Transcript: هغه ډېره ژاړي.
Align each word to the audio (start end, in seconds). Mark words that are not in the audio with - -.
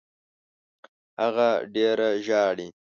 هغه 1.21 1.49
ډېره 1.73 2.07
ژاړي. 2.25 2.67